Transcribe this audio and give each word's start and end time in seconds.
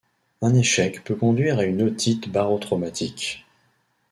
Un 0.41 0.55
échec 0.55 1.03
peut 1.03 1.13
conduire 1.15 1.59
à 1.59 1.63
une 1.65 1.83
otite 1.83 2.27
barotraumatique. 2.31 3.45